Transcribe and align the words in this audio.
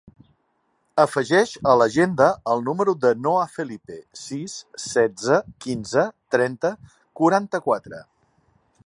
Afegeix 1.01 1.51
a 1.73 1.75
l'agenda 1.81 2.29
el 2.53 2.63
número 2.69 2.95
del 3.03 3.21
Noah 3.27 3.45
Felipe: 3.57 3.99
sis, 4.23 4.57
setze, 4.87 5.37
quinze, 5.67 6.07
trenta, 6.37 6.73
quaranta-quatre. 7.21 8.03